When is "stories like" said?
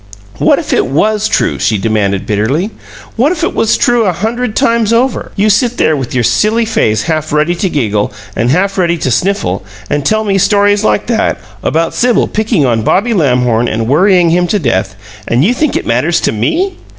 10.39-11.05